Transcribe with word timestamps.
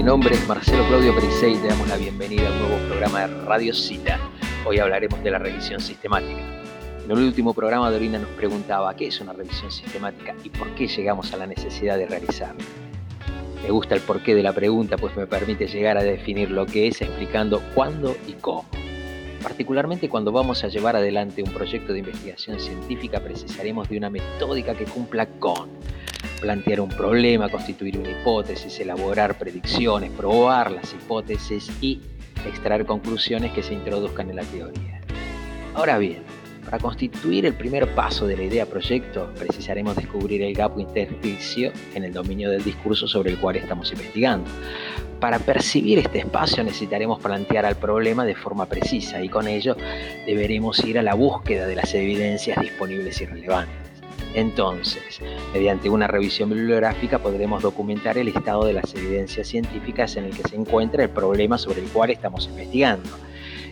Mi 0.00 0.06
nombre 0.06 0.34
es 0.34 0.48
Marcelo 0.48 0.82
Claudio 0.88 1.14
Perisei 1.14 1.52
y 1.52 1.58
te 1.58 1.68
damos 1.68 1.86
la 1.86 1.98
bienvenida 1.98 2.48
a 2.48 2.52
un 2.52 2.58
nuevo 2.58 2.88
programa 2.88 3.20
de 3.20 3.44
Radio 3.44 3.74
Cita. 3.74 4.18
Hoy 4.64 4.78
hablaremos 4.78 5.22
de 5.22 5.30
la 5.30 5.38
revisión 5.38 5.78
sistemática. 5.78 6.40
En 7.04 7.10
el 7.10 7.18
último 7.18 7.52
programa 7.52 7.90
Dorina 7.90 8.18
nos 8.18 8.30
preguntaba 8.30 8.96
qué 8.96 9.08
es 9.08 9.20
una 9.20 9.34
revisión 9.34 9.70
sistemática 9.70 10.34
y 10.42 10.48
por 10.48 10.74
qué 10.74 10.88
llegamos 10.88 11.34
a 11.34 11.36
la 11.36 11.46
necesidad 11.46 11.98
de 11.98 12.06
realizarla. 12.06 12.64
Me 13.62 13.70
gusta 13.70 13.94
el 13.94 14.00
porqué 14.00 14.34
de 14.34 14.42
la 14.42 14.54
pregunta 14.54 14.96
pues 14.96 15.14
me 15.18 15.26
permite 15.26 15.66
llegar 15.68 15.98
a 15.98 16.02
definir 16.02 16.50
lo 16.50 16.64
que 16.64 16.88
es 16.88 17.02
explicando 17.02 17.60
cuándo 17.74 18.16
y 18.26 18.32
cómo. 18.32 18.64
Particularmente 19.42 20.08
cuando 20.08 20.32
vamos 20.32 20.64
a 20.64 20.68
llevar 20.68 20.96
adelante 20.96 21.42
un 21.42 21.52
proyecto 21.52 21.92
de 21.92 21.98
investigación 21.98 22.58
científica 22.58 23.20
precisaremos 23.20 23.86
de 23.90 23.98
una 23.98 24.08
metódica 24.08 24.74
que 24.74 24.86
cumpla 24.86 25.26
con 25.26 25.68
plantear 26.40 26.80
un 26.80 26.88
problema, 26.88 27.48
constituir 27.48 27.98
una 27.98 28.10
hipótesis, 28.10 28.80
elaborar 28.80 29.38
predicciones, 29.38 30.10
probar 30.10 30.72
las 30.72 30.92
hipótesis 30.92 31.70
y 31.80 32.00
extraer 32.46 32.86
conclusiones 32.86 33.52
que 33.52 33.62
se 33.62 33.74
introduzcan 33.74 34.30
en 34.30 34.36
la 34.36 34.44
teoría. 34.44 35.00
Ahora 35.74 35.98
bien, 35.98 36.22
para 36.64 36.78
constituir 36.78 37.46
el 37.46 37.54
primer 37.54 37.94
paso 37.94 38.26
de 38.26 38.36
la 38.36 38.44
idea 38.44 38.66
proyecto, 38.66 39.32
precisaremos 39.36 39.96
descubrir 39.96 40.42
el 40.42 40.54
gap 40.54 40.78
intersticio 40.78 41.72
en 41.94 42.04
el 42.04 42.12
dominio 42.12 42.50
del 42.50 42.62
discurso 42.62 43.08
sobre 43.08 43.30
el 43.30 43.38
cual 43.38 43.56
estamos 43.56 43.90
investigando. 43.92 44.48
Para 45.18 45.38
percibir 45.38 45.98
este 45.98 46.20
espacio 46.20 46.62
necesitaremos 46.62 47.20
plantear 47.20 47.66
al 47.66 47.76
problema 47.76 48.24
de 48.24 48.34
forma 48.34 48.66
precisa 48.66 49.22
y 49.22 49.28
con 49.28 49.48
ello 49.48 49.76
deberemos 50.26 50.82
ir 50.84 50.98
a 50.98 51.02
la 51.02 51.14
búsqueda 51.14 51.66
de 51.66 51.76
las 51.76 51.92
evidencias 51.94 52.58
disponibles 52.60 53.20
y 53.20 53.26
relevantes. 53.26 53.79
Entonces, 54.34 55.20
mediante 55.52 55.90
una 55.90 56.06
revisión 56.06 56.50
bibliográfica 56.50 57.18
podremos 57.18 57.62
documentar 57.62 58.16
el 58.16 58.28
estado 58.28 58.64
de 58.64 58.74
las 58.74 58.94
evidencias 58.94 59.48
científicas 59.48 60.16
en 60.16 60.24
el 60.24 60.36
que 60.36 60.48
se 60.48 60.56
encuentra 60.56 61.02
el 61.02 61.10
problema 61.10 61.58
sobre 61.58 61.80
el 61.80 61.88
cual 61.88 62.10
estamos 62.10 62.46
investigando. 62.46 63.08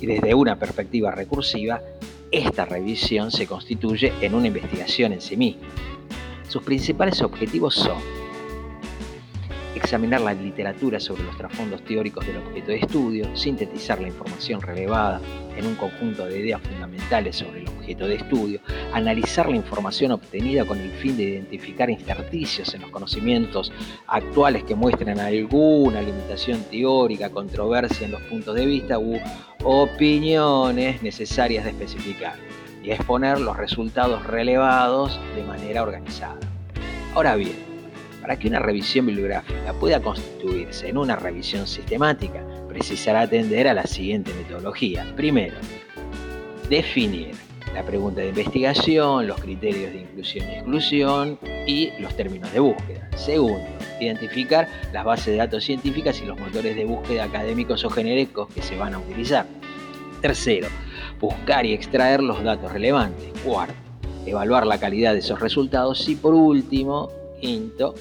Y 0.00 0.06
desde 0.06 0.34
una 0.34 0.56
perspectiva 0.58 1.10
recursiva, 1.10 1.80
esta 2.30 2.64
revisión 2.64 3.30
se 3.30 3.46
constituye 3.46 4.12
en 4.20 4.34
una 4.34 4.46
investigación 4.46 5.12
en 5.12 5.20
sí 5.20 5.36
misma. 5.36 5.66
Sus 6.48 6.62
principales 6.62 7.20
objetivos 7.22 7.74
son 7.74 7.98
examinar 9.74 10.20
la 10.20 10.34
literatura 10.34 11.00
sobre 11.00 11.24
los 11.24 11.36
trasfondos 11.36 11.82
teóricos 11.84 12.24
del 12.26 12.36
objeto 12.36 12.68
de 12.68 12.78
estudio, 12.78 13.36
sintetizar 13.36 14.00
la 14.00 14.08
información 14.08 14.60
relevada 14.60 15.20
en 15.56 15.66
un 15.66 15.74
conjunto 15.74 16.26
de 16.26 16.40
ideas 16.40 16.60
fundamentales 16.62 17.36
sobre 17.36 17.63
objeto 17.84 18.08
de 18.08 18.14
estudio, 18.14 18.60
analizar 18.94 19.48
la 19.48 19.56
información 19.56 20.12
obtenida 20.12 20.64
con 20.64 20.80
el 20.80 20.90
fin 20.90 21.16
de 21.16 21.24
identificar 21.24 21.90
intersticios 21.90 22.72
en 22.74 22.80
los 22.80 22.90
conocimientos 22.90 23.72
actuales 24.06 24.64
que 24.64 24.74
muestren 24.74 25.20
alguna 25.20 26.00
limitación 26.00 26.62
teórica, 26.70 27.28
controversia 27.28 28.06
en 28.06 28.12
los 28.12 28.22
puntos 28.22 28.54
de 28.54 28.64
vista 28.64 28.98
u 28.98 29.20
opiniones 29.64 31.02
necesarias 31.02 31.64
de 31.64 31.70
especificar 31.70 32.36
y 32.82 32.90
exponer 32.90 33.38
los 33.38 33.56
resultados 33.56 34.26
relevados 34.26 35.20
de 35.36 35.42
manera 35.42 35.82
organizada. 35.82 36.38
Ahora 37.14 37.36
bien, 37.36 37.54
para 38.22 38.38
que 38.38 38.48
una 38.48 38.60
revisión 38.60 39.04
bibliográfica 39.04 39.74
pueda 39.78 40.00
constituirse 40.00 40.88
en 40.88 40.96
una 40.96 41.16
revisión 41.16 41.66
sistemática, 41.66 42.42
precisará 42.66 43.22
atender 43.22 43.68
a 43.68 43.74
la 43.74 43.86
siguiente 43.86 44.32
metodología. 44.34 45.06
Primero, 45.14 45.56
definir 46.68 47.34
la 47.74 47.84
pregunta 47.84 48.20
de 48.20 48.28
investigación, 48.28 49.26
los 49.26 49.40
criterios 49.40 49.92
de 49.92 50.02
inclusión 50.02 50.48
y 50.48 50.52
exclusión 50.52 51.38
y 51.66 51.90
los 51.98 52.16
términos 52.16 52.52
de 52.52 52.60
búsqueda. 52.60 53.10
Segundo, 53.16 53.66
identificar 54.00 54.68
las 54.92 55.04
bases 55.04 55.26
de 55.26 55.36
datos 55.36 55.64
científicas 55.64 56.20
y 56.22 56.24
los 56.24 56.38
motores 56.38 56.76
de 56.76 56.84
búsqueda 56.84 57.24
académicos 57.24 57.84
o 57.84 57.90
genéricos 57.90 58.48
que 58.54 58.62
se 58.62 58.76
van 58.76 58.94
a 58.94 58.98
utilizar. 58.98 59.46
Tercero, 60.22 60.68
buscar 61.20 61.66
y 61.66 61.72
extraer 61.72 62.22
los 62.22 62.42
datos 62.44 62.72
relevantes. 62.72 63.32
Cuarto, 63.44 63.74
evaluar 64.24 64.66
la 64.66 64.78
calidad 64.78 65.12
de 65.12 65.18
esos 65.18 65.40
resultados. 65.40 66.08
Y 66.08 66.14
por 66.14 66.32
último, 66.32 67.10
quinto, 67.40 67.94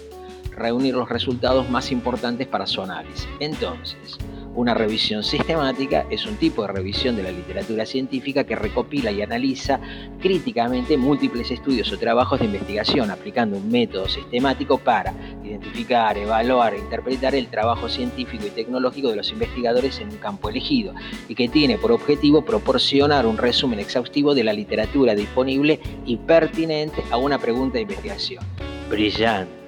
reunir 0.51 0.93
los 0.93 1.09
resultados 1.09 1.67
más 1.69 1.91
importantes 1.91 2.47
para 2.47 2.67
su 2.67 2.81
análisis. 2.83 3.27
Entonces, 3.39 4.19
una 4.55 4.73
revisión 4.73 5.23
sistemática 5.23 6.05
es 6.09 6.25
un 6.25 6.35
tipo 6.35 6.61
de 6.61 6.69
revisión 6.69 7.15
de 7.15 7.23
la 7.23 7.31
literatura 7.31 7.85
científica 7.85 8.43
que 8.43 8.55
recopila 8.55 9.11
y 9.11 9.21
analiza 9.21 9.79
críticamente 10.19 10.97
múltiples 10.97 11.49
estudios 11.51 11.91
o 11.91 11.97
trabajos 11.97 12.39
de 12.39 12.45
investigación 12.45 13.09
aplicando 13.11 13.57
un 13.57 13.69
método 13.69 14.07
sistemático 14.07 14.77
para 14.77 15.13
identificar, 15.43 16.17
evaluar 16.17 16.73
e 16.75 16.79
interpretar 16.79 17.35
el 17.35 17.47
trabajo 17.47 17.89
científico 17.89 18.45
y 18.45 18.51
tecnológico 18.51 19.09
de 19.09 19.15
los 19.15 19.31
investigadores 19.31 19.99
en 19.99 20.09
un 20.09 20.17
campo 20.17 20.49
elegido 20.49 20.93
y 21.27 21.35
que 21.35 21.49
tiene 21.49 21.77
por 21.77 21.91
objetivo 21.91 22.43
proporcionar 22.43 23.25
un 23.25 23.37
resumen 23.37 23.79
exhaustivo 23.79 24.35
de 24.35 24.43
la 24.43 24.53
literatura 24.53 25.15
disponible 25.15 25.79
y 26.05 26.17
pertinente 26.17 27.03
a 27.11 27.17
una 27.17 27.39
pregunta 27.39 27.75
de 27.75 27.81
investigación. 27.81 28.43
Brillante 28.89 29.62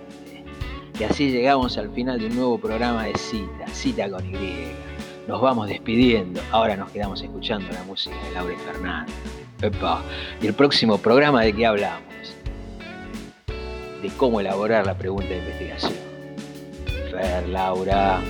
y 0.99 1.03
así 1.03 1.29
llegamos 1.29 1.77
al 1.77 1.91
final 1.91 2.19
de 2.19 2.27
un 2.27 2.35
nuevo 2.35 2.57
programa 2.57 3.05
de 3.05 3.17
Cita, 3.17 3.67
Cita 3.73 4.09
con 4.09 4.25
Y. 4.25 4.67
Nos 5.27 5.41
vamos 5.41 5.67
despidiendo, 5.67 6.39
ahora 6.51 6.77
nos 6.77 6.91
quedamos 6.91 7.21
escuchando 7.21 7.67
la 7.71 7.83
música 7.83 8.15
de 8.23 8.31
Laura 8.31 8.55
Fernández. 8.59 9.15
¿Y 10.41 10.47
el 10.47 10.53
próximo 10.53 10.97
programa 10.97 11.41
de 11.41 11.53
qué 11.53 11.65
hablamos? 11.65 12.03
De 14.01 14.09
cómo 14.17 14.39
elaborar 14.39 14.85
la 14.85 14.97
pregunta 14.97 15.29
de 15.29 15.39
investigación. 15.39 15.93
Fer, 17.11 17.47
Laura. 17.49 18.21